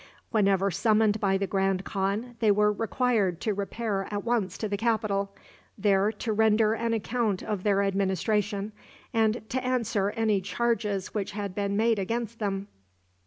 [0.31, 4.75] Whenever summoned by the grand khan they were required to repair at once to the
[4.75, 5.35] capital,
[5.77, 8.71] there to render an account of their administration,
[9.13, 12.67] and to answer any charges which had been made against them.